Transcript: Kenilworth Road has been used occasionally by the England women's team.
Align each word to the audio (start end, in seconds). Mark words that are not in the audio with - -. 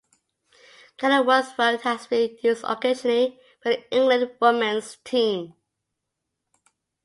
Kenilworth 0.97 1.53
Road 1.59 1.81
has 1.81 2.07
been 2.07 2.35
used 2.41 2.63
occasionally 2.63 3.39
by 3.63 3.69
the 3.69 3.95
England 3.95 4.31
women's 4.41 4.95
team. 5.03 5.53